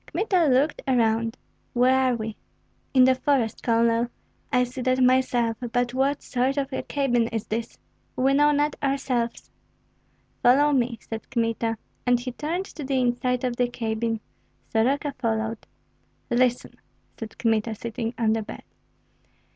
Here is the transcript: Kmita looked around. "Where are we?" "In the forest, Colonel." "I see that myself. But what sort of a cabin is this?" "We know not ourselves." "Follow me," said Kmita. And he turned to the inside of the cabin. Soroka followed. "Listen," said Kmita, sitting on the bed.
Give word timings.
Kmita 0.07 0.47
looked 0.47 0.81
around. 0.87 1.37
"Where 1.73 1.95
are 1.95 2.15
we?" 2.15 2.35
"In 2.91 3.03
the 3.03 3.13
forest, 3.13 3.61
Colonel." 3.61 4.07
"I 4.51 4.63
see 4.63 4.81
that 4.81 4.99
myself. 4.99 5.57
But 5.71 5.93
what 5.93 6.23
sort 6.23 6.57
of 6.57 6.73
a 6.73 6.81
cabin 6.81 7.27
is 7.27 7.45
this?" 7.45 7.77
"We 8.15 8.33
know 8.33 8.51
not 8.51 8.75
ourselves." 8.81 9.51
"Follow 10.41 10.71
me," 10.71 10.97
said 11.03 11.29
Kmita. 11.29 11.77
And 12.07 12.19
he 12.19 12.31
turned 12.31 12.65
to 12.65 12.83
the 12.83 12.99
inside 12.99 13.43
of 13.43 13.57
the 13.57 13.67
cabin. 13.69 14.21
Soroka 14.71 15.13
followed. 15.19 15.67
"Listen," 16.31 16.77
said 17.19 17.37
Kmita, 17.37 17.75
sitting 17.75 18.15
on 18.17 18.33
the 18.33 18.41
bed. 18.41 18.63